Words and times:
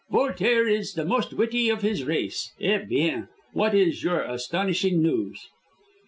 Voltaire 0.09 0.67
is 0.67 0.95
the 0.95 1.05
most 1.05 1.31
witty 1.31 1.69
of 1.69 1.83
his 1.83 2.03
race. 2.05 2.53
Eh 2.59 2.79
bien! 2.85 3.27
What 3.53 3.75
is 3.75 4.03
your 4.03 4.23
astonishing 4.23 5.03
news?" 5.03 5.47